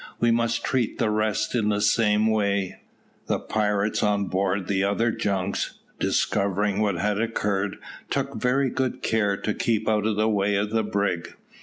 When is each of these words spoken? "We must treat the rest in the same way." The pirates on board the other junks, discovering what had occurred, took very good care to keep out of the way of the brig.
"We 0.19 0.31
must 0.31 0.63
treat 0.63 0.97
the 0.97 1.11
rest 1.11 1.53
in 1.53 1.69
the 1.69 1.79
same 1.79 2.25
way." 2.25 2.77
The 3.27 3.37
pirates 3.37 4.01
on 4.01 4.25
board 4.29 4.65
the 4.65 4.83
other 4.83 5.11
junks, 5.11 5.75
discovering 5.99 6.79
what 6.81 6.95
had 6.97 7.21
occurred, 7.21 7.77
took 8.09 8.33
very 8.33 8.71
good 8.71 9.03
care 9.03 9.37
to 9.37 9.53
keep 9.53 9.87
out 9.87 10.07
of 10.07 10.15
the 10.15 10.27
way 10.27 10.55
of 10.55 10.71
the 10.71 10.81
brig. 10.83 11.35